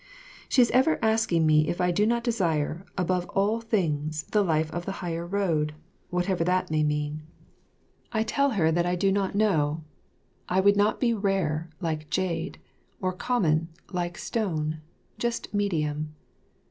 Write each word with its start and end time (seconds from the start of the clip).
She 0.49 0.63
is 0.63 0.71
ever 0.71 0.97
asking 1.05 1.45
me 1.45 1.67
if 1.67 1.79
I 1.79 1.91
do 1.91 2.07
not 2.07 2.23
desire, 2.23 2.83
above 2.97 3.27
all 3.35 3.61
things, 3.61 4.23
the 4.23 4.41
life 4.43 4.71
of 4.71 4.85
the 4.87 4.93
higher 5.05 5.27
road 5.27 5.75
whatever 6.09 6.43
that 6.43 6.71
may 6.71 6.81
mean. 6.81 7.21
I 8.11 8.23
tell 8.23 8.49
her 8.57 8.71
that 8.71 8.87
I 8.87 8.95
do 8.95 9.11
not 9.11 9.35
know. 9.35 9.83
I 10.49 10.59
would 10.59 10.75
not 10.75 10.99
be 10.99 11.13
rare, 11.13 11.69
like 11.81 12.09
jade, 12.09 12.57
or 12.99 13.13
common, 13.13 13.69
like 13.91 14.17
stone; 14.17 14.81
just 15.19 15.53
medium. 15.53 16.15